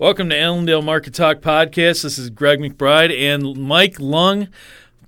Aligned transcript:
Welcome 0.00 0.30
to 0.30 0.40
Allendale 0.40 0.80
Market 0.80 1.12
Talk 1.12 1.40
Podcast. 1.40 2.04
This 2.04 2.16
is 2.16 2.30
Greg 2.30 2.58
McBride 2.58 3.14
and 3.14 3.54
Mike 3.54 4.00
Lung. 4.00 4.48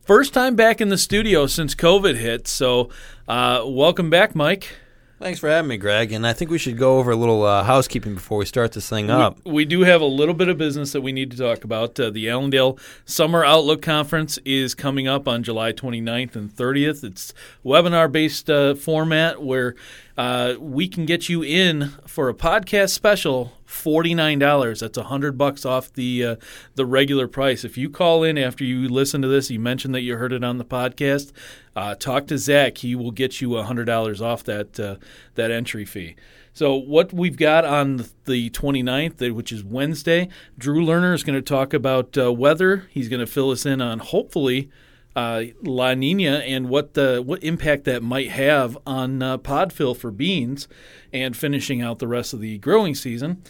First 0.02 0.34
time 0.34 0.54
back 0.54 0.82
in 0.82 0.90
the 0.90 0.98
studio 0.98 1.46
since 1.46 1.74
COVID 1.74 2.16
hit. 2.16 2.46
So, 2.46 2.90
uh, 3.26 3.62
welcome 3.64 4.10
back, 4.10 4.34
Mike. 4.34 4.76
Thanks 5.18 5.40
for 5.40 5.48
having 5.48 5.70
me, 5.70 5.78
Greg. 5.78 6.12
And 6.12 6.26
I 6.26 6.34
think 6.34 6.50
we 6.50 6.58
should 6.58 6.76
go 6.76 6.98
over 6.98 7.12
a 7.12 7.16
little 7.16 7.42
uh, 7.42 7.62
housekeeping 7.62 8.14
before 8.14 8.36
we 8.36 8.44
start 8.44 8.72
this 8.72 8.90
thing 8.90 9.08
up. 9.08 9.38
We, 9.46 9.52
we, 9.52 9.64
do 9.64 9.80
have 9.80 10.02
a 10.02 10.06
little 10.06 10.34
bit 10.34 10.48
of 10.48 10.58
business 10.58 10.92
that 10.92 11.00
we 11.00 11.12
need 11.12 11.30
to 11.30 11.38
talk 11.38 11.64
about. 11.64 11.98
Uh, 11.98 12.10
the 12.10 12.28
Allendale 12.28 12.76
Summer 13.06 13.44
Outlook 13.44 13.80
Conference 13.80 14.38
is 14.44 14.74
coming 14.74 15.08
up 15.08 15.26
on 15.26 15.42
July 15.42 15.72
29th 15.72 16.36
and 16.36 16.50
30th. 16.50 17.02
It's 17.02 17.32
webinar 17.64 18.12
based 18.12 18.50
uh, 18.50 18.74
format 18.74 19.42
where 19.42 19.74
uh, 20.16 20.54
we 20.58 20.88
can 20.88 21.06
get 21.06 21.28
you 21.28 21.42
in 21.42 21.88
for 22.06 22.28
a 22.28 22.34
podcast 22.34 22.90
special 22.90 23.52
forty 23.64 24.14
nine 24.14 24.38
dollars. 24.38 24.80
That's 24.80 24.98
a 24.98 25.04
hundred 25.04 25.38
bucks 25.38 25.64
off 25.64 25.92
the 25.92 26.24
uh, 26.24 26.36
the 26.74 26.84
regular 26.84 27.26
price. 27.28 27.64
If 27.64 27.78
you 27.78 27.88
call 27.88 28.22
in 28.22 28.36
after 28.36 28.64
you 28.64 28.88
listen 28.88 29.22
to 29.22 29.28
this, 29.28 29.50
you 29.50 29.58
mentioned 29.58 29.94
that 29.94 30.02
you 30.02 30.16
heard 30.16 30.32
it 30.32 30.44
on 30.44 30.58
the 30.58 30.64
podcast. 30.64 31.32
Uh, 31.74 31.94
talk 31.94 32.26
to 32.26 32.38
Zach. 32.38 32.78
He 32.78 32.94
will 32.94 33.10
get 33.10 33.40
you 33.40 33.56
a 33.56 33.64
hundred 33.64 33.86
dollars 33.86 34.20
off 34.20 34.44
that 34.44 34.78
uh, 34.78 34.96
that 35.34 35.50
entry 35.50 35.84
fee. 35.84 36.16
So 36.54 36.74
what 36.74 37.14
we've 37.14 37.38
got 37.38 37.64
on 37.64 38.04
the 38.26 38.50
29th, 38.50 39.32
which 39.32 39.52
is 39.52 39.64
Wednesday, 39.64 40.28
Drew 40.58 40.84
Lerner 40.84 41.14
is 41.14 41.22
going 41.22 41.38
to 41.38 41.42
talk 41.42 41.72
about 41.72 42.18
uh, 42.18 42.30
weather. 42.30 42.88
He's 42.90 43.08
going 43.08 43.20
to 43.20 43.26
fill 43.26 43.50
us 43.50 43.64
in 43.64 43.80
on 43.80 44.00
hopefully 44.00 44.68
uh, 45.14 45.44
La 45.62 45.94
Nina 45.94 46.38
and 46.38 46.68
what 46.68 46.94
the 46.94 47.22
what 47.24 47.42
impact 47.42 47.84
that 47.84 48.02
might 48.02 48.30
have 48.30 48.78
on 48.86 49.22
uh, 49.22 49.38
pod 49.38 49.72
fill 49.72 49.94
for 49.94 50.10
beans, 50.10 50.68
and 51.12 51.36
finishing 51.36 51.82
out 51.82 51.98
the 51.98 52.08
rest 52.08 52.32
of 52.32 52.40
the 52.40 52.58
growing 52.58 52.94
season. 52.94 53.42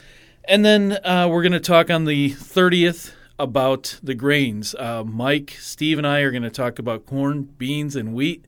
And 0.45 0.65
then 0.65 0.99
uh, 1.05 1.29
we're 1.31 1.43
going 1.43 1.53
to 1.53 1.61
talk 1.61 1.89
on 1.89 2.05
the 2.05 2.31
30th 2.31 3.13
about 3.39 4.01
the 4.03 4.15
grains. 4.15 4.75
Uh, 4.75 5.05
Mike, 5.05 5.57
Steve, 5.61 5.99
and 5.99 6.07
I 6.07 6.21
are 6.21 6.33
going 6.33 6.43
to 6.43 6.51
talk 6.51 6.81
about 6.81 7.07
corn, 7.07 7.45
beans, 7.45 7.95
and 7.95 8.13
wheat, 8.13 8.45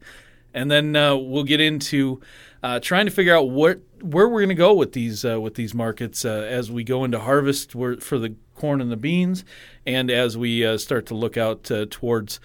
and 0.52 0.70
then 0.70 0.96
uh, 0.96 1.14
we'll 1.14 1.44
get 1.44 1.60
into 1.60 2.20
uh, 2.64 2.80
trying 2.80 3.06
to 3.06 3.12
figure 3.12 3.36
out 3.36 3.50
what 3.50 3.80
where 4.02 4.28
we're 4.28 4.40
going 4.40 4.48
to 4.48 4.54
go 4.54 4.74
with 4.74 4.92
these 4.92 5.24
with 5.24 5.54
these 5.54 5.72
markets 5.72 6.24
as 6.24 6.70
we 6.70 6.82
go 6.82 7.04
into 7.04 7.20
harvest 7.20 7.72
for 7.72 7.96
the 7.96 8.34
corn 8.56 8.80
and 8.80 8.90
the 8.90 8.96
beans, 8.96 9.44
and 9.86 10.10
as 10.10 10.36
we 10.36 10.76
start 10.78 11.06
to 11.06 11.14
look 11.14 11.36
out 11.36 11.70
towards 11.90 12.40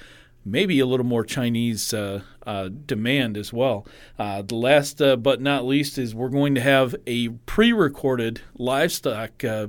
maybe 0.46 0.80
a 0.80 0.86
little 0.86 1.06
more 1.06 1.24
Chinese 1.24 1.94
uh, 1.94 2.22
uh, 2.46 2.70
demand 2.86 3.38
as 3.38 3.54
well. 3.54 3.86
Uh, 4.18 4.42
the 4.42 4.56
last 4.56 5.02
uh, 5.02 5.16
but 5.16 5.42
not 5.42 5.66
least 5.66 5.98
is 5.98 6.16
we're 6.16 6.30
going 6.30 6.56
to 6.56 6.62
have 6.62 6.96
a 7.06 7.30
pre 7.30 7.72
recorded 7.72 8.42
livestock 8.56 9.44
uh, 9.44 9.68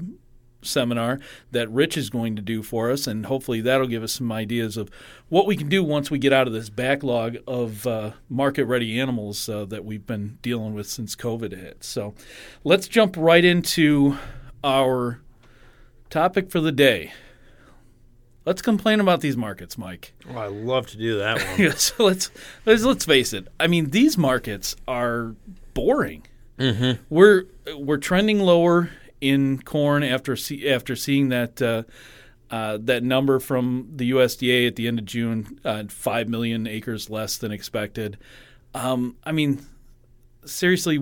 seminar 0.62 1.18
that 1.50 1.70
Rich 1.70 1.96
is 1.96 2.10
going 2.10 2.36
to 2.36 2.42
do 2.42 2.62
for 2.62 2.90
us, 2.90 3.06
and 3.06 3.26
hopefully 3.26 3.60
that'll 3.60 3.86
give 3.86 4.02
us 4.02 4.12
some 4.12 4.30
ideas 4.30 4.76
of 4.76 4.90
what 5.28 5.46
we 5.46 5.56
can 5.56 5.68
do 5.68 5.82
once 5.82 6.10
we 6.10 6.18
get 6.18 6.32
out 6.32 6.46
of 6.46 6.52
this 6.52 6.68
backlog 6.68 7.38
of 7.46 7.86
uh, 7.86 8.12
market 8.28 8.64
ready 8.64 9.00
animals 9.00 9.46
that 9.46 9.84
we've 9.84 10.06
been 10.06 10.38
dealing 10.42 10.74
with 10.74 10.88
since 10.88 11.16
COVID 11.16 11.52
hit. 11.52 11.82
So 11.82 12.14
let's 12.62 12.88
jump 12.88 13.16
right 13.16 13.44
into 13.44 14.18
our 14.62 15.20
topic 16.10 16.50
for 16.50 16.60
the 16.60 16.72
day. 16.72 17.12
Let's 18.50 18.62
complain 18.62 18.98
about 18.98 19.20
these 19.20 19.36
markets, 19.36 19.78
Mike. 19.78 20.12
Oh, 20.28 20.36
I 20.36 20.48
love 20.48 20.88
to 20.88 20.96
do 20.96 21.18
that 21.18 21.40
one. 21.58 21.70
so 21.76 22.02
let's, 22.02 22.32
let's 22.66 22.82
let's 22.82 23.04
face 23.04 23.32
it. 23.32 23.46
I 23.60 23.68
mean, 23.68 23.90
these 23.90 24.18
markets 24.18 24.74
are 24.88 25.36
boring. 25.72 26.26
Mm-hmm. 26.58 27.00
We're 27.08 27.44
we're 27.76 27.98
trending 27.98 28.40
lower 28.40 28.90
in 29.20 29.62
corn 29.62 30.02
after 30.02 30.34
see, 30.34 30.68
after 30.68 30.96
seeing 30.96 31.28
that 31.28 31.62
uh, 31.62 31.84
uh, 32.50 32.78
that 32.80 33.04
number 33.04 33.38
from 33.38 33.88
the 33.94 34.10
USDA 34.10 34.66
at 34.66 34.74
the 34.74 34.88
end 34.88 34.98
of 34.98 35.04
June, 35.04 35.60
uh, 35.64 35.84
five 35.86 36.28
million 36.28 36.66
acres 36.66 37.08
less 37.08 37.36
than 37.36 37.52
expected. 37.52 38.18
Um, 38.74 39.14
I 39.22 39.30
mean, 39.30 39.64
seriously, 40.44 40.98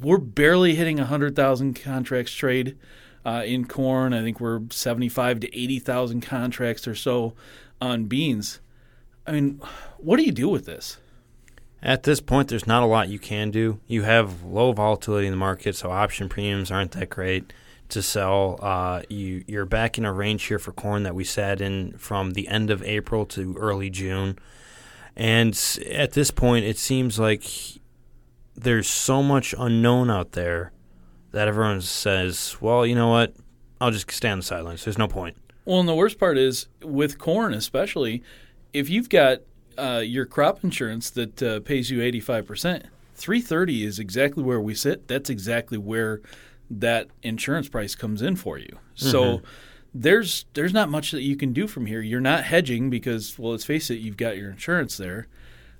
we're 0.00 0.18
barely 0.18 0.74
hitting 0.74 0.98
hundred 0.98 1.36
thousand 1.36 1.80
contracts 1.80 2.32
trade 2.32 2.76
uh, 3.24 3.42
in 3.44 3.66
corn. 3.66 4.12
I 4.12 4.22
think 4.22 4.40
we're 4.40 4.62
75 4.70 5.40
to 5.40 5.58
80,000 5.58 6.20
contracts 6.20 6.86
or 6.86 6.94
so 6.94 7.34
on 7.80 8.04
beans. 8.04 8.60
I 9.26 9.32
mean, 9.32 9.60
what 9.98 10.16
do 10.16 10.24
you 10.24 10.32
do 10.32 10.48
with 10.48 10.66
this? 10.66 10.98
At 11.82 12.04
this 12.04 12.20
point, 12.20 12.48
there's 12.48 12.66
not 12.66 12.82
a 12.82 12.86
lot 12.86 13.08
you 13.08 13.18
can 13.18 13.50
do. 13.50 13.80
You 13.88 14.02
have 14.02 14.44
low 14.44 14.72
volatility 14.72 15.26
in 15.26 15.32
the 15.32 15.36
market, 15.36 15.74
so 15.74 15.90
option 15.90 16.28
premiums 16.28 16.70
aren't 16.70 16.92
that 16.92 17.10
great 17.10 17.52
to 17.88 18.02
sell. 18.02 18.58
Uh, 18.62 19.02
you 19.08 19.44
you're 19.48 19.64
back 19.64 19.98
in 19.98 20.04
a 20.04 20.12
range 20.12 20.44
here 20.44 20.60
for 20.60 20.72
corn 20.72 21.02
that 21.02 21.14
we 21.14 21.24
sat 21.24 21.60
in 21.60 21.96
from 21.98 22.32
the 22.32 22.46
end 22.46 22.70
of 22.70 22.82
April 22.84 23.26
to 23.26 23.56
early 23.56 23.90
June, 23.90 24.38
and 25.16 25.58
at 25.90 26.12
this 26.12 26.30
point, 26.30 26.64
it 26.64 26.78
seems 26.78 27.18
like 27.18 27.44
there's 28.54 28.88
so 28.88 29.20
much 29.20 29.52
unknown 29.58 30.08
out 30.08 30.32
there 30.32 30.72
that 31.32 31.48
everyone 31.48 31.80
says, 31.80 32.56
well, 32.60 32.86
you 32.86 32.94
know 32.94 33.08
what? 33.08 33.34
I'll 33.80 33.90
just 33.90 34.10
stay 34.10 34.28
on 34.28 34.38
the 34.38 34.44
sidelines. 34.44 34.84
There's 34.84 34.98
no 34.98 35.08
point. 35.08 35.36
Well, 35.64 35.80
and 35.80 35.88
the 35.88 35.94
worst 35.94 36.18
part 36.18 36.38
is 36.38 36.68
with 36.82 37.18
corn, 37.18 37.54
especially 37.54 38.22
if 38.72 38.88
you've 38.88 39.08
got 39.08 39.40
uh, 39.78 40.02
your 40.04 40.26
crop 40.26 40.62
insurance 40.62 41.10
that 41.10 41.42
uh, 41.42 41.60
pays 41.60 41.90
you 41.90 42.00
85%, 42.00 42.84
330 43.14 43.84
is 43.84 43.98
exactly 43.98 44.42
where 44.42 44.60
we 44.60 44.74
sit. 44.74 45.08
That's 45.08 45.30
exactly 45.30 45.78
where 45.78 46.20
that 46.70 47.08
insurance 47.22 47.68
price 47.68 47.94
comes 47.94 48.22
in 48.22 48.36
for 48.36 48.58
you. 48.58 48.78
So 48.94 49.22
mm-hmm. 49.22 49.46
there's 49.94 50.46
there's 50.54 50.72
not 50.72 50.88
much 50.88 51.10
that 51.10 51.22
you 51.22 51.36
can 51.36 51.52
do 51.52 51.66
from 51.66 51.86
here. 51.86 52.00
You're 52.00 52.20
not 52.20 52.44
hedging 52.44 52.90
because, 52.90 53.38
well, 53.38 53.52
let's 53.52 53.64
face 53.64 53.90
it, 53.90 53.96
you've 53.96 54.16
got 54.16 54.36
your 54.36 54.50
insurance 54.50 54.96
there. 54.96 55.28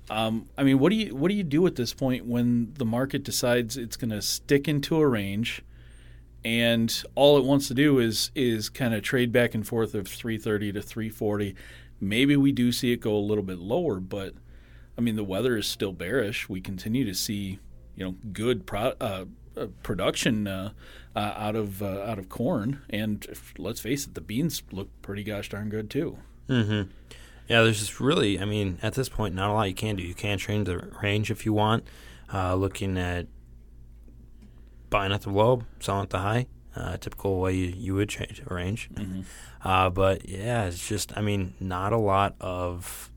Um, 0.09 0.49
I 0.57 0.63
mean, 0.63 0.79
what 0.79 0.89
do 0.89 0.95
you 0.95 1.15
what 1.15 1.29
do 1.29 1.35
you 1.35 1.43
do 1.43 1.65
at 1.65 1.75
this 1.75 1.93
point 1.93 2.25
when 2.25 2.73
the 2.77 2.85
market 2.85 3.23
decides 3.23 3.77
it's 3.77 3.95
going 3.95 4.11
to 4.11 4.21
stick 4.21 4.67
into 4.67 4.97
a 4.97 5.07
range, 5.07 5.61
and 6.43 7.03
all 7.15 7.37
it 7.37 7.45
wants 7.45 7.67
to 7.69 7.73
do 7.73 7.99
is 7.99 8.31
is 8.35 8.69
kind 8.69 8.93
of 8.93 9.01
trade 9.01 9.31
back 9.31 9.55
and 9.55 9.65
forth 9.65 9.95
of 9.95 10.07
330 10.07 10.73
to 10.73 10.81
340. 10.81 11.55
Maybe 12.01 12.35
we 12.35 12.51
do 12.51 12.71
see 12.71 12.91
it 12.91 12.99
go 12.99 13.15
a 13.15 13.17
little 13.17 13.43
bit 13.43 13.59
lower, 13.59 13.99
but 13.99 14.33
I 14.97 15.01
mean 15.01 15.15
the 15.15 15.23
weather 15.23 15.57
is 15.57 15.67
still 15.67 15.93
bearish. 15.93 16.49
We 16.49 16.59
continue 16.59 17.05
to 17.05 17.13
see 17.13 17.59
you 17.95 18.05
know 18.05 18.15
good 18.33 18.65
pro, 18.65 18.93
uh, 18.99 19.25
uh, 19.55 19.67
production 19.83 20.47
uh, 20.47 20.71
uh 21.15 21.33
out 21.37 21.55
of 21.55 21.81
uh, 21.81 22.01
out 22.01 22.19
of 22.19 22.27
corn, 22.27 22.81
and 22.89 23.25
let's 23.57 23.79
face 23.79 24.05
it, 24.05 24.15
the 24.15 24.21
beans 24.21 24.63
look 24.71 24.89
pretty 25.01 25.23
gosh 25.23 25.47
darn 25.47 25.69
good 25.69 25.89
too. 25.89 26.17
Mm-hmm. 26.49 26.89
Yeah, 27.47 27.63
there's 27.63 27.79
just 27.79 27.99
really, 27.99 28.39
I 28.39 28.45
mean, 28.45 28.79
at 28.81 28.93
this 28.93 29.09
point, 29.09 29.35
not 29.35 29.49
a 29.49 29.53
lot 29.53 29.67
you 29.67 29.75
can 29.75 29.97
do. 29.97 30.03
You 30.03 30.13
can 30.13 30.37
change 30.37 30.65
the 30.67 30.77
range 31.01 31.29
if 31.29 31.45
you 31.45 31.53
want. 31.53 31.85
Uh, 32.33 32.55
looking 32.55 32.97
at 32.97 33.27
buying 34.89 35.11
at 35.11 35.21
the 35.21 35.29
low, 35.29 35.63
selling 35.79 36.03
at 36.03 36.09
the 36.09 36.19
high, 36.19 36.47
uh, 36.75 36.97
typical 36.97 37.39
way 37.39 37.53
you, 37.53 37.73
you 37.75 37.95
would 37.95 38.09
change 38.09 38.41
a 38.47 38.53
range. 38.53 38.89
Mm-hmm. 38.93 39.21
Uh, 39.63 39.89
but 39.89 40.27
yeah, 40.27 40.65
it's 40.65 40.87
just, 40.87 41.15
I 41.17 41.21
mean, 41.21 41.53
not 41.59 41.93
a 41.93 41.97
lot 41.97 42.35
of 42.39 43.11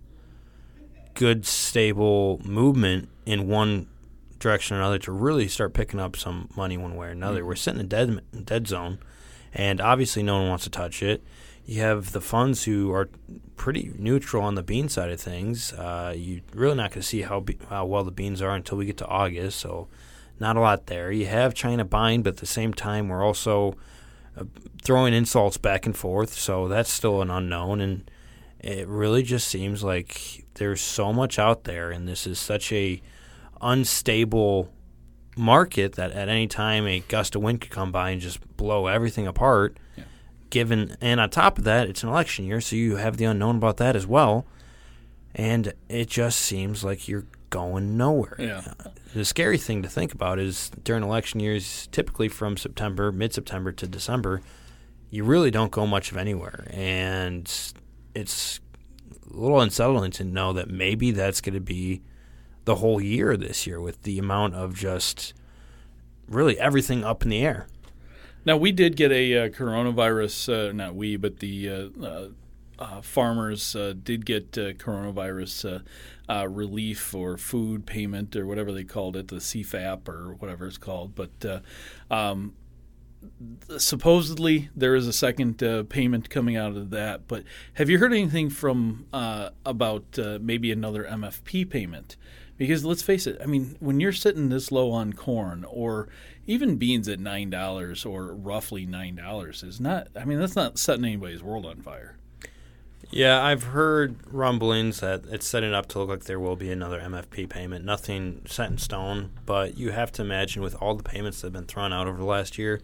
good, 1.15 1.47
stable 1.47 2.41
movement 2.45 3.09
in 3.25 3.49
one 3.49 3.89
direction 4.39 4.77
or 4.77 4.81
another 4.81 4.99
to 4.99 5.13
really 5.13 5.49
start 5.49 5.73
picking 5.73 5.99
up 5.99 6.17
some 6.17 6.49
money 6.57 6.77
one 6.77 6.95
way 6.97 7.09
or 7.09 7.11
another. 7.11 7.39
Mm-hmm. 7.39 7.49
We're 7.49 7.57
sitting 7.57 7.81
in 7.81 7.89
dead 7.89 8.21
dead 8.45 8.67
zone, 8.69 8.99
and 9.55 9.81
obviously 9.81 10.23
no 10.23 10.41
one 10.41 10.49
wants 10.49 10.65
to 10.65 10.71
touch 10.71 11.03
it. 11.03 11.23
You 11.67 11.81
have 11.81 12.13
the 12.13 12.21
funds 12.21 12.63
who 12.63 12.93
are 12.93 13.11
pretty 13.57 13.93
neutral 13.99 14.45
on 14.45 14.55
the 14.55 14.63
bean 14.63 14.89
side 14.89 15.11
of 15.11 15.21
things. 15.21 15.73
Uh, 15.73 16.15
you're 16.17 16.41
really 16.55 16.77
not 16.77 16.91
going 16.91 17.03
to 17.03 17.07
see 17.07 17.23
how 17.23 17.41
be- 17.41 17.59
how 17.69 17.85
well 17.85 18.05
the 18.05 18.13
beans 18.13 18.41
are 18.41 18.55
until 18.55 18.79
we 18.79 18.87
get 18.87 18.99
to 18.99 19.07
August, 19.07 19.59
so 19.59 19.89
not 20.39 20.57
a 20.57 20.61
lot 20.61 20.87
there. 20.87 21.11
You 21.11 21.27
have 21.27 21.55
China 21.55 21.85
buying, 21.85 22.23
but 22.23 22.35
at 22.35 22.37
the 22.37 22.47
same 22.47 22.73
time, 22.73 23.09
we're 23.09 23.25
also 23.25 23.75
uh, 24.37 24.45
throwing 24.81 25.13
insults 25.13 25.57
back 25.57 25.87
and 25.87 25.97
forth, 25.97 26.35
so 26.35 26.69
that's 26.69 26.93
still 26.93 27.21
an 27.21 27.31
unknown. 27.31 27.81
And 27.81 28.09
it 28.61 28.87
really 28.87 29.25
just 29.25 29.49
seems 29.49 29.83
like 29.83 30.47
there's 30.55 30.81
so 30.81 31.13
much 31.13 31.37
out 31.37 31.65
there, 31.65 31.91
and 31.91 32.07
this 32.07 32.29
is 32.29 32.39
such 32.39 32.73
a 32.73 33.03
unstable 33.61 34.73
market 35.37 35.97
that 35.97 36.13
at 36.13 36.29
any 36.29 36.47
time 36.47 36.87
a 36.87 37.01
gust 37.01 37.35
of 37.35 37.43
wind 37.43 37.61
could 37.61 37.73
come 37.73 37.91
by 37.91 38.11
and 38.11 38.21
just 38.21 38.57
blow 38.57 38.87
everything 38.87 39.27
apart. 39.27 39.79
Yeah 39.97 40.05
given 40.51 40.97
and 41.01 41.21
on 41.21 41.31
top 41.31 41.59
of 41.59 41.65
that 41.65 41.89
it's 41.89 42.03
an 42.03 42.09
election 42.09 42.45
year 42.45 42.61
so 42.61 42.77
you 42.77 42.97
have 42.97 43.17
the 43.17 43.25
unknown 43.25 43.57
about 43.57 43.77
that 43.79 43.97
as 43.97 44.07
well. 44.07 44.47
And 45.35 45.75
it 45.91 46.09
just 46.09 46.39
seems 46.39 46.83
like 46.83 47.09
you're 47.09 47.27
going 47.51 47.97
nowhere. 47.97 48.37
Yeah. 48.39 48.73
the 49.15 49.25
scary 49.25 49.59
thing 49.59 49.83
to 49.83 49.89
think 49.89 50.13
about 50.13 50.39
is 50.39 50.71
during 50.83 51.03
election 51.03 51.41
years 51.41 51.89
typically 51.93 52.29
from 52.29 52.57
september 52.57 53.13
mid-september 53.13 53.73
to 53.73 53.87
december 53.87 54.43
you 55.11 55.25
really 55.25 55.51
don't 55.51 55.71
go 55.71 55.87
much 55.87 56.11
of 56.11 56.17
anywhere. 56.17 56.67
And 56.71 57.51
it's 58.15 58.61
a 59.31 59.37
little 59.37 59.61
unsettling 59.61 60.11
to 60.13 60.25
know 60.25 60.53
that 60.53 60.69
maybe 60.69 61.11
that's 61.11 61.41
going 61.41 61.55
to 61.55 61.61
be 61.61 62.03
the 62.65 62.77
whole 62.77 63.01
year 63.01 63.37
this 63.37 63.67
year 63.67 63.81
with 63.81 64.03
the 64.03 64.19
amount 64.19 64.55
of 64.55 64.75
just 64.75 65.33
really 66.29 66.59
everything 66.59 67.05
up 67.05 67.23
in 67.23 67.29
the 67.29 67.39
air 67.39 67.69
Now 68.47 68.57
we 68.57 68.71
did 68.71 68.97
get 68.97 69.11
a 69.11 69.37
uh, 69.37 69.49
coronavirus. 69.49 70.69
Uh, 70.69 70.73
not 70.73 70.95
we, 70.95 71.17
but 71.17 71.41
the 71.41 71.69
uh, 71.69 71.89
uh, 72.01 72.29
uh 72.79 73.01
farmers 73.03 73.75
uh, 73.75 73.93
did 74.01 74.25
get 74.25 74.53
coronavirus 74.53 75.83
relief 76.29 77.13
or 77.13 77.37
food 77.37 77.87
payment 77.87 78.37
or 78.37 78.47
whatever 78.47 78.71
they 78.71 78.85
called 78.85 79.17
it, 79.17 79.29
the 79.29 79.37
CFAP 79.37 80.09
or 80.09 80.35
whatever 80.35 80.67
it's 80.67 80.79
called. 80.79 81.17
But 81.17 81.63
um, 82.09 82.55
supposedly 83.79 84.71
there 84.77 84.95
is 84.95 85.09
a 85.09 85.13
second 85.13 85.59
payment 85.89 86.31
coming 86.31 86.57
out 86.57 86.77
of 86.77 86.91
that. 86.91 87.27
But 87.27 87.43
have 87.75 87.91
you 87.91 87.99
heard 87.99 88.13
anything 88.13 88.49
from 88.49 89.07
about 89.13 90.19
maybe 90.41 90.71
another 90.71 91.03
MFP 91.03 91.69
payment? 91.69 92.17
Because 92.59 92.85
let's 92.85 93.03
face 93.03 93.27
it, 93.27 93.39
I 93.43 93.47
mean, 93.47 93.77
when 93.81 94.01
you're 94.01 94.13
sitting 94.13 94.49
this 94.49 94.73
low 94.73 94.91
on 94.91 95.13
corn 95.13 95.65
or 95.69 96.09
even 96.47 96.77
beans 96.77 97.09
at 97.09 97.19
nine 97.19 97.51
dollars 97.51 98.05
or 98.05 98.35
roughly 98.35 98.87
nine 98.87 99.17
dollars 99.17 99.63
is 99.63 99.81
not. 99.81 100.09
I 100.17 100.25
mean, 100.25 100.39
that's 100.39 100.57
not 100.57 100.79
setting 100.79 101.05
anybody's 101.05 101.43
world 101.43 101.67
on 101.67 101.83
fire. 101.83 102.17
Yeah, 103.11 103.43
I've 103.45 103.63
heard 103.63 104.17
rumblings 104.33 105.01
that 105.01 105.25
it's 105.31 105.47
setting 105.47 105.73
up 105.73 105.87
to 105.89 105.99
look 105.99 106.09
like 106.09 106.25
there 106.25 106.41
will 106.41 106.57
be 106.57 106.71
another 106.71 107.01
MFP 107.01 107.49
payment. 107.49 107.85
Nothing 107.85 108.43
set 108.47 108.71
in 108.71 108.79
stone, 108.79 109.31
but 109.45 109.79
you 109.79 109.93
have 109.93 110.11
to 110.13 110.23
imagine 110.23 110.63
with 110.63 110.75
all 110.81 110.95
the 110.95 111.05
payments 111.05 111.41
that 111.41 111.49
have 111.49 111.53
been 111.53 111.67
thrown 111.67 111.93
out 111.93 112.09
over 112.09 112.19
the 112.19 112.25
last 112.25 112.59
year, 112.59 112.81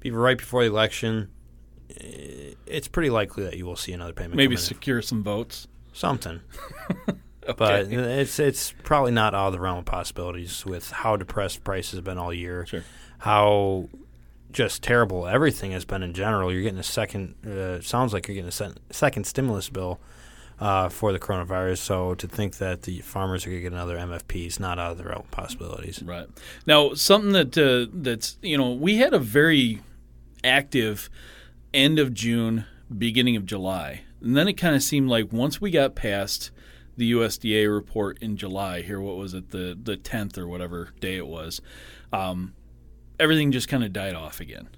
be 0.00 0.10
right 0.10 0.36
before 0.36 0.62
the 0.62 0.68
election, 0.68 1.30
eh, 1.98 2.52
it's 2.66 2.88
pretty 2.88 3.08
likely 3.08 3.44
that 3.44 3.56
you 3.56 3.64
will 3.64 3.76
see 3.76 3.92
another 3.92 4.12
payment. 4.12 4.36
Maybe 4.36 4.56
secure 4.56 5.00
some 5.00 5.22
votes. 5.22 5.68
Something. 5.92 6.42
okay. 7.50 7.54
But 7.56 7.92
it's 7.92 8.38
it's 8.38 8.72
probably 8.82 9.12
not 9.12 9.34
out 9.34 9.48
of 9.48 9.52
the 9.52 9.60
realm 9.60 9.78
of 9.78 9.84
possibilities 9.84 10.64
with 10.66 10.90
how 10.90 11.16
depressed 11.16 11.64
prices 11.64 11.94
have 11.94 12.04
been 12.04 12.18
all 12.18 12.32
year. 12.32 12.66
Sure. 12.66 12.84
How 13.18 13.88
just 14.50 14.82
terrible 14.82 15.26
everything 15.26 15.72
has 15.72 15.84
been 15.84 16.02
in 16.02 16.14
general. 16.14 16.52
You're 16.52 16.62
getting 16.62 16.78
a 16.78 16.82
second. 16.82 17.34
Uh, 17.46 17.80
sounds 17.80 18.12
like 18.12 18.26
you're 18.28 18.34
getting 18.34 18.48
a 18.48 18.52
se- 18.52 18.74
second 18.90 19.24
stimulus 19.24 19.68
bill 19.68 20.00
uh, 20.60 20.88
for 20.88 21.12
the 21.12 21.18
coronavirus. 21.18 21.78
So 21.78 22.14
to 22.14 22.26
think 22.26 22.58
that 22.58 22.82
the 22.82 23.00
farmers 23.00 23.46
are 23.46 23.50
going 23.50 23.62
to 23.62 23.62
get 23.62 23.72
another 23.72 23.96
MFP 23.96 24.46
is 24.46 24.60
not 24.60 24.78
out 24.78 24.92
of 24.92 24.98
the 24.98 25.04
realm 25.04 25.20
of 25.20 25.30
possibilities. 25.30 26.02
Right 26.02 26.26
now, 26.66 26.94
something 26.94 27.32
that 27.32 27.56
uh, 27.58 27.90
that's 27.92 28.38
you 28.42 28.56
know 28.56 28.72
we 28.72 28.96
had 28.96 29.12
a 29.12 29.18
very 29.18 29.82
active 30.44 31.10
end 31.74 31.98
of 31.98 32.14
June, 32.14 32.64
beginning 32.96 33.36
of 33.36 33.44
July, 33.46 34.02
and 34.20 34.36
then 34.36 34.48
it 34.48 34.54
kind 34.54 34.74
of 34.74 34.82
seemed 34.82 35.08
like 35.08 35.32
once 35.32 35.60
we 35.60 35.70
got 35.70 35.94
past 35.94 36.50
the 36.96 37.12
USDA 37.12 37.72
report 37.72 38.18
in 38.20 38.36
July. 38.36 38.82
Here, 38.82 39.00
what 39.00 39.16
was 39.16 39.34
it, 39.34 39.50
the 39.50 39.78
the 39.80 39.96
tenth 39.96 40.38
or 40.38 40.46
whatever 40.46 40.90
day 41.00 41.16
it 41.16 41.26
was? 41.26 41.60
Um, 42.12 42.54
everything 43.20 43.52
just 43.52 43.68
kind 43.68 43.84
of 43.84 43.92
died 43.92 44.14
off 44.14 44.40
again, 44.40 44.68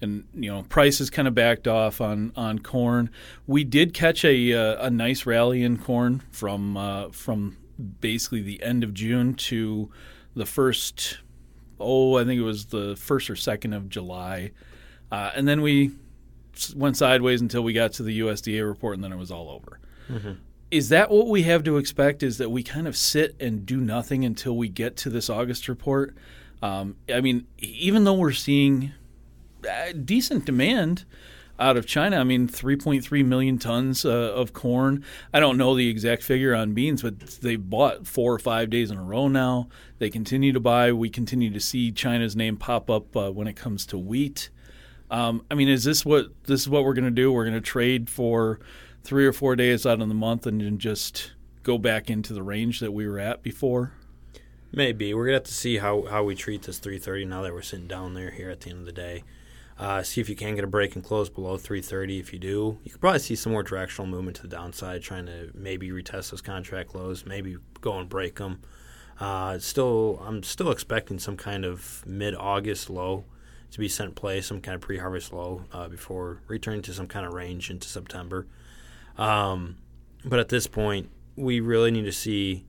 and 0.00 0.24
you 0.34 0.50
know 0.50 0.62
prices 0.64 1.10
kind 1.10 1.26
of 1.26 1.34
backed 1.34 1.66
off 1.66 2.00
on 2.00 2.32
on 2.36 2.58
corn. 2.58 3.10
We 3.46 3.64
did 3.64 3.94
catch 3.94 4.24
a 4.24 4.52
uh, 4.52 4.86
a 4.86 4.90
nice 4.90 5.26
rally 5.26 5.62
in 5.62 5.78
corn 5.78 6.22
from 6.30 6.76
uh, 6.76 7.08
from 7.10 7.56
basically 8.00 8.42
the 8.42 8.62
end 8.62 8.84
of 8.84 8.94
June 8.94 9.34
to 9.34 9.90
the 10.34 10.46
first. 10.46 11.18
Oh, 11.78 12.16
I 12.16 12.24
think 12.24 12.38
it 12.40 12.44
was 12.44 12.66
the 12.66 12.96
first 12.96 13.28
or 13.28 13.36
second 13.36 13.74
of 13.74 13.88
July, 13.88 14.52
uh, 15.10 15.30
and 15.34 15.46
then 15.46 15.60
we 15.62 15.92
went 16.74 16.96
sideways 16.96 17.42
until 17.42 17.62
we 17.62 17.74
got 17.74 17.92
to 17.94 18.02
the 18.02 18.20
USDA 18.20 18.66
report, 18.66 18.94
and 18.94 19.04
then 19.04 19.12
it 19.12 19.18
was 19.18 19.30
all 19.30 19.50
over. 19.50 19.78
Mm-hmm 20.10 20.32
is 20.70 20.88
that 20.88 21.10
what 21.10 21.28
we 21.28 21.42
have 21.42 21.62
to 21.64 21.76
expect? 21.76 22.22
Is 22.22 22.38
that 22.38 22.50
we 22.50 22.62
kind 22.62 22.88
of 22.88 22.96
sit 22.96 23.36
and 23.38 23.64
do 23.64 23.80
nothing 23.80 24.24
until 24.24 24.56
we 24.56 24.68
get 24.68 24.96
to 24.98 25.10
this 25.10 25.30
August 25.30 25.68
report? 25.68 26.14
Um, 26.62 26.96
I 27.12 27.20
mean, 27.20 27.46
even 27.58 28.04
though 28.04 28.14
we're 28.14 28.32
seeing 28.32 28.92
uh, 29.68 29.92
decent 29.92 30.44
demand 30.44 31.04
out 31.58 31.76
of 31.76 31.86
China, 31.86 32.18
I 32.18 32.24
mean, 32.24 32.48
3.3 32.48 33.24
million 33.24 33.58
tons 33.58 34.04
uh, 34.04 34.10
of 34.10 34.52
corn. 34.52 35.04
I 35.32 35.40
don't 35.40 35.56
know 35.56 35.74
the 35.74 35.88
exact 35.88 36.22
figure 36.22 36.54
on 36.54 36.74
beans, 36.74 37.02
but 37.02 37.20
they've 37.20 37.62
bought 37.62 38.06
four 38.06 38.32
or 38.32 38.38
five 38.38 38.68
days 38.68 38.90
in 38.90 38.98
a 38.98 39.02
row 39.02 39.28
now. 39.28 39.68
They 39.98 40.10
continue 40.10 40.52
to 40.52 40.60
buy. 40.60 40.92
We 40.92 41.08
continue 41.08 41.52
to 41.52 41.60
see 41.60 41.92
China's 41.92 42.34
name 42.34 42.56
pop 42.56 42.90
up 42.90 43.16
uh, 43.16 43.30
when 43.30 43.46
it 43.46 43.56
comes 43.56 43.86
to 43.86 43.98
wheat. 43.98 44.50
Um, 45.10 45.44
I 45.50 45.54
mean, 45.54 45.68
is 45.68 45.84
this 45.84 46.04
what 46.04 46.26
this 46.44 46.62
is 46.62 46.68
what 46.68 46.84
we're 46.84 46.94
going 46.94 47.04
to 47.04 47.10
do? 47.10 47.32
We're 47.32 47.44
going 47.44 47.54
to 47.54 47.60
trade 47.60 48.10
for 48.10 48.58
three 49.06 49.24
or 49.24 49.32
four 49.32 49.54
days 49.54 49.86
out 49.86 50.00
of 50.00 50.08
the 50.08 50.14
month 50.14 50.46
and 50.46 50.60
then 50.60 50.78
just 50.78 51.30
go 51.62 51.78
back 51.78 52.10
into 52.10 52.32
the 52.32 52.42
range 52.42 52.80
that 52.80 52.92
we 52.92 53.06
were 53.06 53.20
at 53.20 53.42
before? 53.42 53.92
Maybe 54.72 55.14
we're 55.14 55.26
gonna 55.26 55.36
have 55.36 55.44
to 55.44 55.54
see 55.54 55.78
how, 55.78 56.02
how 56.02 56.24
we 56.24 56.34
treat 56.34 56.62
this 56.62 56.80
330 56.80 57.24
now 57.24 57.42
that 57.42 57.52
we're 57.52 57.62
sitting 57.62 57.86
down 57.86 58.14
there 58.14 58.32
here 58.32 58.50
at 58.50 58.62
the 58.62 58.70
end 58.70 58.80
of 58.80 58.84
the 58.86 58.92
day. 58.92 59.22
Uh, 59.78 60.02
see 60.02 60.20
if 60.20 60.28
you 60.28 60.34
can 60.34 60.56
get 60.56 60.64
a 60.64 60.66
break 60.66 60.96
and 60.96 61.04
close 61.04 61.28
below 61.28 61.56
330. 61.56 62.18
If 62.18 62.32
you 62.32 62.38
do, 62.38 62.78
you 62.82 62.90
could 62.90 63.00
probably 63.00 63.20
see 63.20 63.36
some 63.36 63.52
more 63.52 63.62
directional 63.62 64.10
movement 64.10 64.36
to 64.38 64.42
the 64.42 64.48
downside, 64.48 65.02
trying 65.02 65.26
to 65.26 65.50
maybe 65.54 65.90
retest 65.90 66.30
those 66.30 66.42
contract 66.42 66.94
lows, 66.94 67.24
maybe 67.24 67.58
go 67.80 67.98
and 67.98 68.08
break 68.08 68.36
them. 68.36 68.60
Uh, 69.20 69.58
still, 69.58 70.20
I'm 70.26 70.42
still 70.42 70.70
expecting 70.70 71.18
some 71.18 71.36
kind 71.36 71.64
of 71.64 72.02
mid-August 72.06 72.90
low 72.90 73.24
to 73.70 73.78
be 73.78 73.88
sent 73.88 74.14
play, 74.14 74.40
some 74.40 74.60
kind 74.60 74.74
of 74.74 74.80
pre-harvest 74.80 75.32
low 75.32 75.64
uh, 75.72 75.88
before 75.88 76.40
returning 76.48 76.82
to 76.82 76.92
some 76.92 77.06
kind 77.06 77.26
of 77.26 77.34
range 77.34 77.70
into 77.70 77.86
September. 77.86 78.46
Um, 79.18 79.76
but 80.24 80.38
at 80.38 80.48
this 80.48 80.66
point, 80.66 81.10
we 81.36 81.60
really 81.60 81.90
need 81.90 82.04
to 82.04 82.12
see 82.12 82.66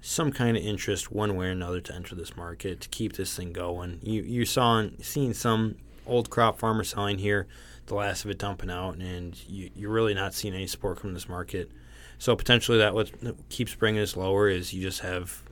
some 0.00 0.32
kind 0.32 0.56
of 0.56 0.62
interest 0.62 1.12
one 1.12 1.36
way 1.36 1.46
or 1.46 1.50
another 1.50 1.80
to 1.80 1.94
enter 1.94 2.14
this 2.16 2.36
market 2.36 2.80
to 2.80 2.88
keep 2.88 3.12
this 3.14 3.36
thing 3.36 3.52
going. 3.52 4.00
You 4.02 4.22
you 4.22 4.44
saw 4.44 4.86
seeing 5.00 5.32
some 5.32 5.76
old 6.06 6.28
crop 6.28 6.58
farmers 6.58 6.90
selling 6.90 7.18
here, 7.18 7.46
the 7.86 7.94
last 7.94 8.24
of 8.24 8.30
it 8.30 8.38
dumping 8.38 8.70
out, 8.70 8.96
and 8.96 9.38
you, 9.48 9.70
you're 9.74 9.92
really 9.92 10.14
not 10.14 10.34
seeing 10.34 10.54
any 10.54 10.66
support 10.66 10.98
from 10.98 11.14
this 11.14 11.28
market. 11.28 11.70
So 12.18 12.34
potentially 12.36 12.78
that 12.78 12.94
what 12.94 13.12
keeps 13.48 13.74
bringing 13.74 14.02
us 14.02 14.16
lower 14.16 14.48
is 14.48 14.72
you 14.72 14.82
just 14.82 15.00
have 15.00 15.42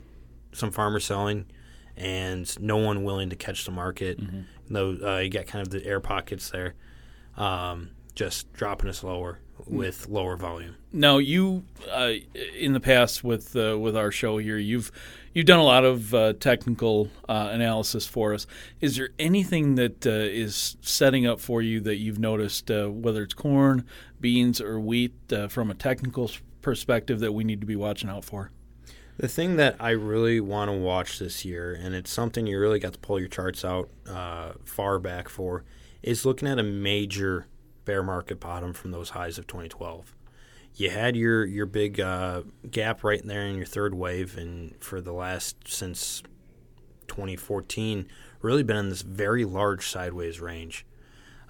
some 0.52 0.70
farmers 0.70 1.04
selling 1.04 1.46
and 1.96 2.60
no 2.60 2.76
one 2.76 3.04
willing 3.04 3.30
to 3.30 3.36
catch 3.36 3.64
the 3.64 3.70
market. 3.70 4.20
Mm-hmm. 4.20 4.40
Though 4.68 4.96
uh, 5.02 5.18
you 5.18 5.30
got 5.30 5.46
kind 5.46 5.62
of 5.66 5.70
the 5.70 5.84
air 5.84 6.00
pockets 6.00 6.50
there, 6.50 6.74
um, 7.36 7.90
just 8.10 8.52
dropping 8.52 8.88
us 8.88 9.02
lower 9.02 9.38
with 9.66 10.08
lower 10.08 10.36
volume. 10.36 10.76
Now, 10.92 11.18
you 11.18 11.64
uh, 11.90 12.14
in 12.56 12.72
the 12.72 12.80
past 12.80 13.22
with 13.22 13.54
uh, 13.56 13.78
with 13.78 13.96
our 13.96 14.10
show 14.10 14.38
here, 14.38 14.58
you've 14.58 14.90
you've 15.32 15.46
done 15.46 15.58
a 15.58 15.64
lot 15.64 15.84
of 15.84 16.14
uh, 16.14 16.32
technical 16.34 17.08
uh, 17.28 17.50
analysis 17.52 18.06
for 18.06 18.34
us. 18.34 18.46
Is 18.80 18.96
there 18.96 19.10
anything 19.18 19.76
that 19.76 20.06
uh, 20.06 20.10
is 20.10 20.76
setting 20.80 21.26
up 21.26 21.40
for 21.40 21.62
you 21.62 21.80
that 21.80 21.96
you've 21.96 22.18
noticed, 22.18 22.70
uh, 22.70 22.88
whether 22.88 23.22
it's 23.22 23.34
corn, 23.34 23.86
beans, 24.20 24.60
or 24.60 24.80
wheat, 24.80 25.14
from 25.48 25.70
a 25.70 25.74
technical 25.74 26.30
perspective, 26.62 27.20
that 27.20 27.32
we 27.32 27.44
need 27.44 27.60
to 27.60 27.66
be 27.66 27.76
watching 27.76 28.10
out 28.10 28.24
for? 28.24 28.50
The 29.18 29.28
thing 29.28 29.56
that 29.56 29.76
I 29.78 29.90
really 29.90 30.40
want 30.40 30.70
to 30.70 30.76
watch 30.76 31.18
this 31.18 31.44
year, 31.44 31.74
and 31.74 31.94
it's 31.94 32.10
something 32.10 32.46
you 32.46 32.58
really 32.58 32.78
got 32.78 32.94
to 32.94 32.98
pull 32.98 33.20
your 33.20 33.28
charts 33.28 33.64
out 33.64 33.90
far 34.64 34.98
back 34.98 35.28
for, 35.28 35.64
is 36.02 36.24
looking 36.24 36.48
at 36.48 36.58
a 36.58 36.62
major 36.62 37.46
bear 37.84 38.02
market 38.02 38.40
bottom 38.40 38.72
from 38.72 38.90
those 38.90 39.10
highs 39.10 39.38
of 39.38 39.46
2012. 39.46 40.14
You 40.74 40.90
had 40.90 41.16
your 41.16 41.44
your 41.44 41.66
big 41.66 42.00
uh, 42.00 42.42
gap 42.70 43.02
right 43.02 43.20
in 43.20 43.28
there 43.28 43.46
in 43.46 43.56
your 43.56 43.66
third 43.66 43.94
wave, 43.94 44.38
and 44.38 44.74
for 44.82 45.00
the 45.00 45.12
last 45.12 45.56
since 45.66 46.22
2014, 47.08 48.06
really 48.40 48.62
been 48.62 48.76
in 48.76 48.88
this 48.88 49.02
very 49.02 49.44
large 49.44 49.88
sideways 49.88 50.40
range. 50.40 50.86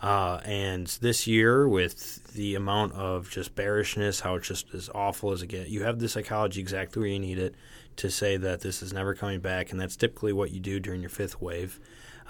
Uh, 0.02 0.40
and 0.46 0.86
this 1.02 1.26
year, 1.26 1.68
with 1.68 2.32
the 2.32 2.54
amount 2.54 2.94
of 2.94 3.30
just 3.30 3.54
bearishness, 3.54 4.20
how 4.20 4.36
it's 4.36 4.48
just 4.48 4.72
as 4.72 4.88
awful 4.94 5.30
as 5.30 5.42
it 5.42 5.48
gets, 5.48 5.68
you 5.68 5.82
have 5.82 5.98
the 5.98 6.08
psychology 6.08 6.58
exactly 6.60 7.00
where 7.00 7.10
you 7.10 7.18
need 7.18 7.38
it 7.38 7.54
to 7.96 8.10
say 8.10 8.38
that 8.38 8.62
this 8.62 8.82
is 8.82 8.94
never 8.94 9.14
coming 9.14 9.40
back, 9.40 9.70
and 9.70 9.78
that's 9.78 9.96
typically 9.96 10.32
what 10.32 10.50
you 10.50 10.60
do 10.60 10.80
during 10.80 11.02
your 11.02 11.10
fifth 11.10 11.42
wave. 11.42 11.78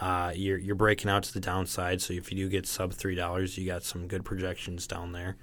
Uh, 0.00 0.33
you're 0.35 0.59
you're 0.59 0.75
breaking 0.75 1.11
out 1.11 1.23
to 1.25 1.33
the 1.33 1.40
downside. 1.40 2.00
So 2.00 2.14
if 2.14 2.33
you 2.33 2.37
do 2.37 2.49
get 2.49 2.66
sub 2.66 2.92
three 2.92 3.14
dollars, 3.14 3.59
you 3.59 3.66
got 3.66 3.83
some 3.83 4.07
good 4.07 4.25
projections 4.25 4.87
down 4.87 5.12
there 5.12 5.37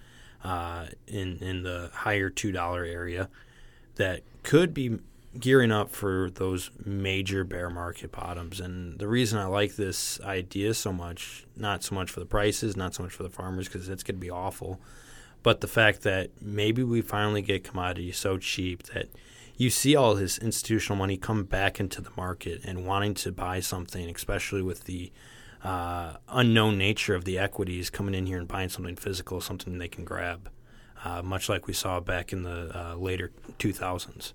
uh, 0.43 0.87
in 1.07 1.37
in 1.37 1.63
the 1.63 1.91
higher 1.93 2.29
two 2.29 2.51
dollar 2.51 2.83
area 2.83 3.29
that 3.95 4.23
could 4.43 4.73
be 4.73 4.99
gearing 5.39 5.71
up 5.71 5.91
for 5.91 6.29
those 6.31 6.71
major 6.83 7.43
bear 7.43 7.69
market 7.69 8.11
bottoms. 8.11 8.59
And 8.59 8.97
the 8.97 9.07
reason 9.07 9.37
I 9.37 9.45
like 9.45 9.75
this 9.75 10.19
idea 10.21 10.73
so 10.73 10.91
much, 10.91 11.45
not 11.55 11.83
so 11.83 11.93
much 11.95 12.09
for 12.09 12.19
the 12.19 12.25
prices, 12.25 12.75
not 12.75 12.95
so 12.95 13.03
much 13.03 13.11
for 13.11 13.23
the 13.23 13.29
farmers, 13.29 13.67
because 13.67 13.89
it's 13.89 14.03
going 14.03 14.15
to 14.15 14.21
be 14.21 14.31
awful, 14.31 14.79
but 15.43 15.61
the 15.61 15.67
fact 15.67 16.01
that 16.03 16.31
maybe 16.41 16.81
we 16.83 17.01
finally 17.01 17.41
get 17.41 17.63
commodities 17.63 18.17
so 18.17 18.37
cheap 18.37 18.83
that 18.83 19.09
you 19.57 19.69
see 19.69 19.95
all 19.95 20.13
this 20.13 20.37
institutional 20.37 20.97
money 20.97 21.17
come 21.17 21.43
back 21.43 21.79
into 21.79 22.01
the 22.01 22.11
market 22.15 22.61
and 22.63 22.85
wanting 22.85 23.15
to 23.15 23.31
buy 23.31 23.59
something, 23.59 24.09
especially 24.09 24.61
with 24.61 24.85
the 24.85 25.11
uh, 25.63 26.17
unknown 26.29 26.77
nature 26.77 27.15
of 27.15 27.25
the 27.25 27.39
equities 27.39 27.89
coming 27.89 28.13
in 28.13 28.27
here 28.27 28.37
and 28.37 28.47
buying 28.47 28.69
something 28.69 28.95
physical, 28.95 29.41
something 29.41 29.79
they 29.79 29.87
can 29.87 30.05
grab, 30.05 30.49
uh, 31.03 31.21
much 31.23 31.49
like 31.49 31.65
we 31.65 31.73
saw 31.73 31.99
back 31.99 32.31
in 32.31 32.43
the 32.43 32.71
uh, 32.77 32.95
later 32.95 33.31
2000s. 33.57 34.33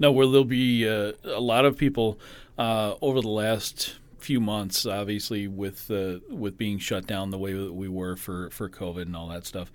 Now, 0.00 0.10
where 0.10 0.26
there'll 0.26 0.44
be 0.44 0.88
uh, 0.88 1.12
a 1.24 1.40
lot 1.40 1.64
of 1.64 1.76
people 1.76 2.18
uh, 2.58 2.94
over 3.00 3.20
the 3.20 3.28
last 3.28 3.96
few 4.18 4.40
months, 4.40 4.84
obviously 4.84 5.48
with 5.48 5.90
uh, 5.90 6.18
with 6.28 6.58
being 6.58 6.78
shut 6.78 7.06
down 7.06 7.30
the 7.30 7.38
way 7.38 7.52
that 7.52 7.72
we 7.72 7.88
were 7.88 8.16
for 8.16 8.50
for 8.50 8.68
COVID 8.68 9.02
and 9.02 9.16
all 9.16 9.28
that 9.28 9.46
stuff. 9.46 9.72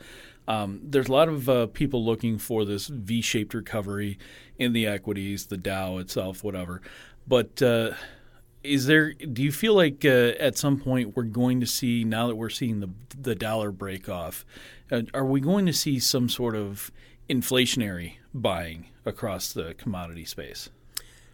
Um, 0.48 0.80
there's 0.84 1.08
a 1.08 1.12
lot 1.12 1.28
of 1.28 1.50
uh, 1.50 1.68
people 1.68 2.06
looking 2.06 2.38
for 2.38 2.66
this 2.66 2.88
V-shaped 2.88 3.54
recovery 3.54 4.18
in 4.58 4.74
the 4.74 4.86
equities, 4.86 5.48
the 5.48 5.58
Dow 5.58 5.98
itself, 5.98 6.44
whatever. 6.44 6.82
But 7.28 7.62
uh, 7.62 7.92
is 8.64 8.86
there? 8.86 9.14
Do 9.14 9.44
you 9.44 9.52
feel 9.52 9.74
like 9.74 10.04
uh, 10.06 10.34
at 10.40 10.58
some 10.58 10.80
point 10.80 11.16
we're 11.16 11.24
going 11.24 11.60
to 11.60 11.66
see 11.66 12.04
now 12.04 12.28
that 12.28 12.36
we're 12.36 12.50
seeing 12.50 12.80
the 12.80 12.90
the 13.20 13.36
dollar 13.36 13.72
break 13.72 14.10
off? 14.10 14.46
Uh, 14.92 15.04
are 15.14 15.26
we 15.26 15.40
going 15.40 15.66
to 15.66 15.74
see 15.74 16.00
some 16.00 16.30
sort 16.30 16.56
of 16.56 16.92
inflationary 17.30 18.14
buying 18.34 18.88
across 19.06 19.54
the 19.54 19.74
commodity 19.76 20.26
space? 20.26 20.70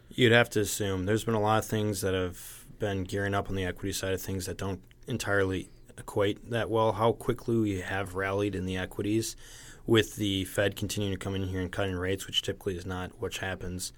You'd 0.08 0.32
have 0.32 0.50
to 0.50 0.60
assume 0.60 1.06
there's 1.06 1.24
been 1.24 1.34
a 1.34 1.40
lot 1.40 1.58
of 1.58 1.66
things 1.66 2.02
that 2.02 2.14
have 2.14 2.66
been 2.78 3.04
gearing 3.04 3.34
up 3.34 3.48
on 3.48 3.56
the 3.56 3.64
equity 3.64 3.92
side 3.92 4.12
of 4.12 4.20
things 4.20 4.46
that 4.46 4.58
don't 4.58 4.80
entirely 5.06 5.70
equate 5.98 6.50
that 6.50 6.70
well. 6.70 6.92
How 6.92 7.12
quickly 7.12 7.56
we 7.56 7.80
have 7.80 8.14
rallied 8.14 8.54
in 8.54 8.66
the 8.66 8.76
equities 8.76 9.36
with 9.86 10.16
the 10.16 10.44
Fed 10.44 10.76
continuing 10.76 11.14
to 11.14 11.18
come 11.18 11.34
in 11.34 11.48
here 11.48 11.60
and 11.60 11.72
cutting 11.72 11.96
rates, 11.96 12.26
which 12.26 12.42
typically 12.42 12.76
is 12.76 12.86
not 12.86 13.10
what 13.18 13.36
happens. 13.36 13.92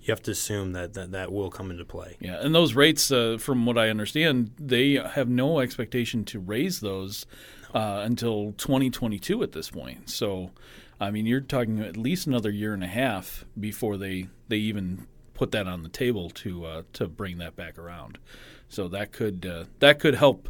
You 0.00 0.12
have 0.12 0.22
to 0.22 0.30
assume 0.30 0.72
that 0.72 0.94
that, 0.94 1.10
that 1.12 1.32
will 1.32 1.50
come 1.50 1.70
into 1.70 1.84
play. 1.84 2.16
Yeah, 2.20 2.36
and 2.40 2.54
those 2.54 2.74
rates, 2.74 3.10
uh, 3.10 3.38
from 3.38 3.66
what 3.66 3.76
I 3.76 3.88
understand, 3.88 4.52
they 4.58 4.94
have 4.94 5.28
no 5.28 5.58
expectation 5.60 6.24
to 6.26 6.38
raise 6.38 6.80
those 6.80 7.26
uh, 7.74 8.02
until 8.04 8.52
2022 8.52 9.42
at 9.42 9.52
this 9.52 9.70
point. 9.70 10.08
So, 10.08 10.52
I 11.00 11.10
mean, 11.10 11.26
you're 11.26 11.40
talking 11.40 11.80
at 11.80 11.96
least 11.96 12.26
another 12.26 12.50
year 12.50 12.72
and 12.72 12.84
a 12.84 12.88
half 12.88 13.44
before 13.58 13.96
they 13.96 14.28
they 14.48 14.58
even 14.58 15.06
put 15.34 15.52
that 15.52 15.66
on 15.66 15.82
the 15.82 15.88
table 15.88 16.30
to 16.30 16.64
uh, 16.64 16.82
to 16.94 17.06
bring 17.06 17.38
that 17.38 17.56
back 17.56 17.78
around. 17.78 18.18
So 18.68 18.88
that 18.88 19.12
could 19.12 19.46
uh, 19.46 19.64
that 19.80 20.00
could 20.00 20.14
help 20.14 20.48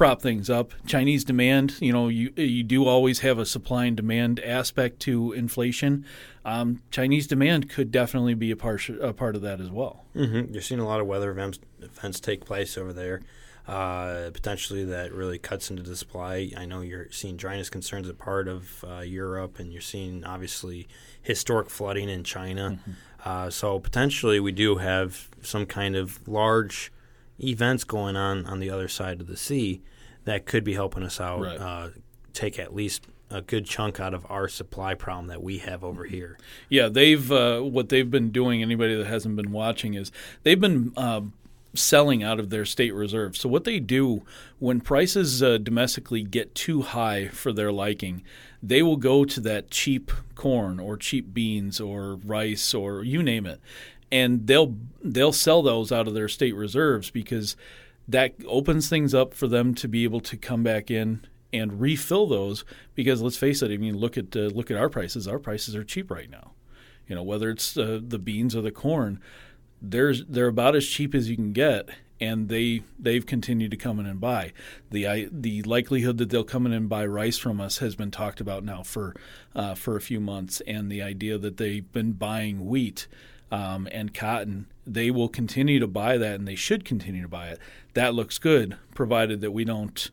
prop 0.00 0.22
things 0.22 0.48
up. 0.48 0.72
Chinese 0.86 1.24
demand, 1.24 1.74
you 1.78 1.92
know, 1.92 2.08
you 2.08 2.32
you 2.34 2.62
do 2.62 2.86
always 2.86 3.18
have 3.18 3.38
a 3.38 3.44
supply 3.44 3.84
and 3.84 3.98
demand 3.98 4.40
aspect 4.40 4.98
to 4.98 5.32
inflation. 5.32 6.06
Um, 6.42 6.80
Chinese 6.90 7.26
demand 7.26 7.68
could 7.68 7.90
definitely 7.90 8.32
be 8.32 8.50
a 8.50 8.56
part 8.56 8.88
a 8.88 9.12
part 9.12 9.36
of 9.36 9.42
that 9.42 9.60
as 9.60 9.68
well. 9.68 10.06
Mm-hmm. 10.16 10.54
You're 10.54 10.62
seeing 10.62 10.80
a 10.80 10.86
lot 10.86 11.02
of 11.02 11.06
weather 11.06 11.30
events, 11.30 11.58
events 11.82 12.18
take 12.18 12.46
place 12.46 12.78
over 12.78 12.94
there. 12.94 13.20
Uh, 13.68 14.30
potentially, 14.32 14.84
that 14.86 15.12
really 15.12 15.36
cuts 15.38 15.70
into 15.70 15.82
the 15.82 15.94
supply. 15.94 16.50
I 16.56 16.64
know 16.64 16.80
you're 16.80 17.10
seeing 17.10 17.36
dryness 17.36 17.68
concerns 17.68 18.08
a 18.08 18.14
part 18.14 18.48
of 18.48 18.82
uh, 18.88 19.00
Europe, 19.00 19.58
and 19.58 19.70
you're 19.70 19.82
seeing 19.82 20.24
obviously 20.24 20.88
historic 21.20 21.68
flooding 21.68 22.08
in 22.08 22.24
China. 22.24 22.70
Mm-hmm. 22.80 22.90
Uh, 23.22 23.50
so 23.50 23.78
potentially, 23.78 24.40
we 24.40 24.50
do 24.50 24.76
have 24.76 25.28
some 25.42 25.66
kind 25.66 25.94
of 25.94 26.26
large 26.26 26.90
events 27.42 27.84
going 27.84 28.16
on 28.16 28.46
on 28.46 28.60
the 28.60 28.70
other 28.70 28.88
side 28.88 29.20
of 29.20 29.26
the 29.26 29.36
sea 29.36 29.82
that 30.24 30.46
could 30.46 30.64
be 30.64 30.74
helping 30.74 31.02
us 31.02 31.20
out 31.20 31.40
right. 31.40 31.60
uh, 31.60 31.88
take 32.32 32.58
at 32.58 32.74
least 32.74 33.06
a 33.30 33.40
good 33.40 33.64
chunk 33.64 34.00
out 34.00 34.12
of 34.12 34.26
our 34.28 34.48
supply 34.48 34.94
problem 34.94 35.28
that 35.28 35.42
we 35.42 35.58
have 35.58 35.84
over 35.84 36.04
here. 36.04 36.36
Yeah, 36.68 36.88
they've 36.88 37.30
uh, 37.30 37.60
what 37.60 37.88
they've 37.88 38.10
been 38.10 38.30
doing. 38.30 38.62
Anybody 38.62 38.96
that 38.96 39.06
hasn't 39.06 39.36
been 39.36 39.52
watching 39.52 39.94
is 39.94 40.10
they've 40.42 40.60
been 40.60 40.92
uh, 40.96 41.22
selling 41.74 42.22
out 42.22 42.40
of 42.40 42.50
their 42.50 42.64
state 42.64 42.92
reserves. 42.92 43.40
So 43.40 43.48
what 43.48 43.64
they 43.64 43.78
do 43.78 44.22
when 44.58 44.80
prices 44.80 45.42
uh, 45.42 45.58
domestically 45.58 46.22
get 46.22 46.54
too 46.54 46.82
high 46.82 47.28
for 47.28 47.52
their 47.52 47.72
liking, 47.72 48.22
they 48.62 48.82
will 48.82 48.96
go 48.96 49.24
to 49.24 49.40
that 49.40 49.70
cheap 49.70 50.10
corn 50.34 50.80
or 50.80 50.96
cheap 50.96 51.32
beans 51.32 51.80
or 51.80 52.16
rice 52.16 52.74
or 52.74 53.04
you 53.04 53.22
name 53.22 53.46
it, 53.46 53.60
and 54.12 54.46
they'll 54.46 54.76
they'll 55.02 55.32
sell 55.32 55.62
those 55.62 55.92
out 55.92 56.08
of 56.08 56.14
their 56.14 56.28
state 56.28 56.54
reserves 56.54 57.10
because 57.10 57.56
that 58.08 58.34
opens 58.46 58.88
things 58.88 59.14
up 59.14 59.34
for 59.34 59.46
them 59.46 59.74
to 59.74 59.88
be 59.88 60.04
able 60.04 60.20
to 60.20 60.36
come 60.36 60.62
back 60.62 60.90
in 60.90 61.24
and 61.52 61.80
refill 61.80 62.26
those 62.26 62.64
because 62.94 63.22
let's 63.22 63.36
face 63.36 63.62
it 63.62 63.70
I 63.70 63.76
mean 63.76 63.96
look 63.96 64.16
at 64.16 64.36
uh, 64.36 64.40
look 64.40 64.70
at 64.70 64.76
our 64.76 64.88
prices. 64.88 65.26
Our 65.26 65.38
prices 65.38 65.74
are 65.74 65.84
cheap 65.84 66.10
right 66.10 66.30
now. 66.30 66.52
You 67.06 67.16
know 67.16 67.22
whether 67.22 67.50
it's 67.50 67.76
uh, 67.76 68.00
the 68.02 68.18
beans 68.18 68.54
or 68.54 68.62
the 68.62 68.70
corn 68.70 69.20
there's 69.82 70.24
they're 70.26 70.46
about 70.46 70.76
as 70.76 70.86
cheap 70.86 71.14
as 71.14 71.30
you 71.30 71.36
can 71.36 71.52
get 71.52 71.88
and 72.20 72.48
they 72.48 72.82
they've 72.98 73.24
continued 73.24 73.70
to 73.70 73.76
come 73.76 73.98
in 73.98 74.06
and 74.06 74.20
buy. 74.20 74.52
The 74.90 75.06
I, 75.08 75.28
the 75.32 75.62
likelihood 75.62 76.18
that 76.18 76.28
they'll 76.28 76.44
come 76.44 76.66
in 76.66 76.72
and 76.72 76.88
buy 76.88 77.06
rice 77.06 77.38
from 77.38 77.60
us 77.60 77.78
has 77.78 77.96
been 77.96 78.10
talked 78.10 78.40
about 78.40 78.62
now 78.62 78.82
for 78.82 79.14
uh, 79.54 79.74
for 79.74 79.96
a 79.96 80.00
few 80.00 80.20
months 80.20 80.60
and 80.66 80.90
the 80.90 81.02
idea 81.02 81.38
that 81.38 81.56
they've 81.56 81.90
been 81.90 82.12
buying 82.12 82.66
wheat 82.66 83.08
um, 83.50 83.88
and 83.90 84.14
cotton, 84.14 84.66
they 84.86 85.10
will 85.10 85.28
continue 85.28 85.80
to 85.80 85.86
buy 85.86 86.16
that, 86.16 86.36
and 86.36 86.46
they 86.46 86.54
should 86.54 86.84
continue 86.84 87.22
to 87.22 87.28
buy 87.28 87.48
it. 87.48 87.58
That 87.94 88.14
looks 88.14 88.38
good, 88.38 88.76
provided 88.94 89.40
that 89.40 89.50
we 89.50 89.64
don't 89.64 90.10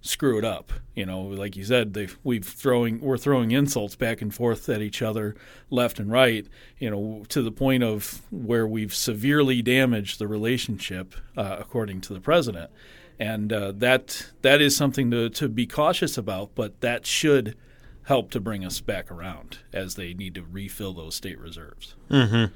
screw 0.00 0.38
it 0.38 0.44
up. 0.44 0.72
You 0.94 1.06
know, 1.06 1.20
like 1.22 1.56
you 1.56 1.64
said, 1.64 1.94
they 1.94 2.08
we've 2.22 2.44
throwing 2.44 3.00
we're 3.00 3.18
throwing 3.18 3.50
insults 3.50 3.96
back 3.96 4.22
and 4.22 4.34
forth 4.34 4.68
at 4.68 4.80
each 4.80 5.02
other, 5.02 5.34
left 5.70 5.98
and 5.98 6.10
right. 6.10 6.46
You 6.78 6.90
know, 6.90 7.24
to 7.28 7.42
the 7.42 7.52
point 7.52 7.82
of 7.82 8.22
where 8.30 8.66
we've 8.66 8.94
severely 8.94 9.62
damaged 9.62 10.18
the 10.18 10.28
relationship, 10.28 11.14
uh, 11.36 11.56
according 11.58 12.00
to 12.02 12.14
the 12.14 12.20
president, 12.20 12.70
and 13.18 13.52
uh, 13.52 13.72
that 13.72 14.30
that 14.42 14.60
is 14.60 14.76
something 14.76 15.10
to 15.10 15.28
to 15.30 15.48
be 15.48 15.66
cautious 15.66 16.16
about. 16.16 16.54
But 16.54 16.80
that 16.80 17.06
should 17.06 17.56
help 18.04 18.30
to 18.30 18.40
bring 18.40 18.64
us 18.64 18.80
back 18.80 19.10
around 19.10 19.58
as 19.72 19.96
they 19.96 20.14
need 20.14 20.34
to 20.34 20.42
refill 20.42 20.94
those 20.94 21.14
state 21.14 21.38
reserves. 21.38 21.94
Mm-hmm. 22.10 22.54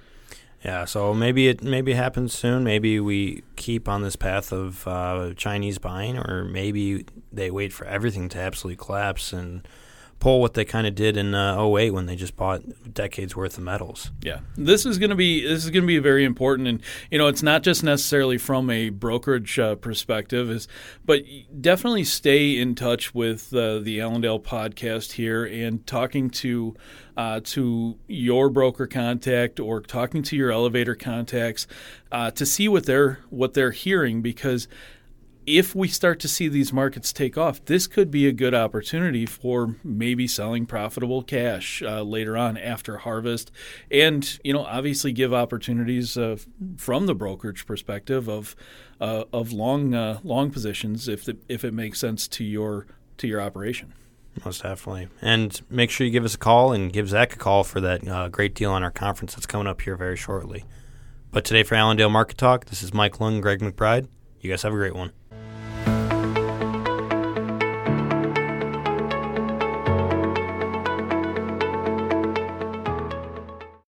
Yeah, 0.65 0.85
so 0.85 1.13
maybe 1.13 1.49
it 1.49 1.63
maybe 1.63 1.95
happens 1.95 2.33
soon. 2.33 2.63
Maybe 2.63 3.01
we 3.01 3.43
keep 3.57 3.89
on 3.89 4.03
this 4.03 4.15
path 4.15 4.53
of 4.53 4.87
uh, 4.87 5.35
Chinese 5.37 5.79
buying, 5.79 6.17
or 6.17 6.45
maybe 6.45 7.05
they 7.33 7.51
wait 7.51 7.73
for 7.73 7.85
everything 7.85 8.29
to 8.31 8.39
absolutely 8.39 8.83
collapse 8.85 9.33
and 9.33 9.67
pull 10.23 10.41
what 10.41 10.55
they 10.55 10.65
kind 10.65 10.87
of 10.87 10.95
did 10.95 11.17
in 11.17 11.35
uh, 11.35 11.61
08 11.61 11.91
when 11.91 12.07
they 12.07 12.15
just 12.15 12.37
bought 12.37 12.63
decades 12.95 13.35
worth 13.35 13.59
of 13.59 13.65
metals. 13.65 14.13
Yeah. 14.23 14.39
This 14.57 14.87
is 14.87 14.97
going 14.97 15.11
to 15.11 15.17
be 15.17 15.43
this 15.43 15.65
is 15.65 15.71
going 15.71 15.83
to 15.83 15.87
be 15.87 15.99
very 15.99 16.25
important 16.25 16.69
and 16.69 16.81
you 17.11 17.19
know 17.19 17.27
it's 17.27 17.43
not 17.43 17.65
just 17.65 17.83
necessarily 17.83 18.39
from 18.39 18.71
a 18.71 18.91
brokerage 18.91 19.59
uh, 19.59 19.75
perspective 19.75 20.49
is 20.49 20.69
but 21.05 21.25
definitely 21.61 22.05
stay 22.05 22.57
in 22.57 22.77
touch 22.77 23.13
with 23.13 23.53
uh, 23.53 23.81
the 23.81 24.01
Allendale 24.01 24.39
podcast 24.39 25.13
here 25.13 25.45
and 25.45 25.85
talking 25.89 26.31
to 26.31 26.77
uh, 27.17 27.41
to 27.43 27.99
your 28.07 28.49
broker 28.49 28.87
contact 28.87 29.59
or 29.59 29.81
talking 29.81 30.23
to 30.23 30.37
your 30.37 30.53
elevator 30.53 30.95
contacts 30.95 31.67
uh, 32.13 32.31
to 32.31 32.47
see 32.47 32.69
what 32.69 32.87
they're 32.87 33.19
what 33.31 33.55
they're 33.55 33.73
hearing 33.73 34.23
because 34.23 34.69
if 35.47 35.75
we 35.75 35.89
start 35.89 36.21
to 36.21 36.29
see 36.29 36.49
these 36.49 36.73
markets 36.73 37.13
take 37.13 37.37
off, 37.37 37.65
this 37.65 37.87
could 37.87 38.11
be 38.11 38.27
a 38.27 38.33
good 38.33 38.55
opportunity 38.55 39.27
for 39.27 39.77
maybe 39.83 40.27
selling 40.27 40.67
profitable 40.67 41.23
cash 41.23 41.83
uh, 41.83 42.03
later 42.03 42.37
on 42.37 42.57
after 42.57 42.99
harvest, 42.99 43.51
and 43.91 44.39
you 44.45 44.53
know 44.53 44.65
obviously 44.65 45.13
give 45.13 45.35
opportunities 45.35 46.17
uh, 46.17 46.37
from 46.77 47.07
the 47.07 47.15
brokerage 47.15 47.67
perspective 47.67 48.29
of 48.29 48.55
uh, 49.01 49.25
of 49.33 49.53
long 49.53 49.95
uh, 49.95 50.21
long 50.23 50.51
positions 50.51 51.09
if 51.09 51.25
the, 51.25 51.37
if 51.49 51.65
it 51.65 51.73
makes 51.73 51.99
sense 51.99 52.29
to 52.29 52.45
your 52.45 52.87
to 53.19 53.27
your 53.27 53.41
operation. 53.41 53.93
Most 54.45 54.63
definitely, 54.63 55.09
and 55.21 55.61
make 55.69 55.91
sure 55.91 56.07
you 56.07 56.13
give 56.13 56.25
us 56.25 56.35
a 56.35 56.39
call 56.39 56.73
and 56.73 56.93
give 56.93 57.09
Zach 57.09 57.35
a 57.35 57.39
call 57.39 57.65
for 57.65 57.81
that 57.81 58.07
uh, 58.09 58.29
great 58.29 58.55
deal 58.55 58.71
on 58.71 58.83
our 58.83 58.91
conference 58.91 59.35
that's 59.35 59.47
coming 59.47 59.67
up 59.67 59.83
here 59.83 59.97
very 59.97 60.17
shortly. 60.17 60.65
But 61.31 61.45
today 61.45 61.63
for 61.63 61.75
Allendale 61.75 62.11
Market 62.11 62.39
Talk, 62.39 62.67
this 62.67 62.83
is 62.83 62.95
Mike 62.95 63.21
Lung, 63.21 63.41
Greg 63.41 63.61
McBride. 63.61 64.09
You 64.41 64.51
guys 64.51 64.63
have 64.63 64.73
a 64.73 64.77
great 64.77 64.95
one. 64.95 65.13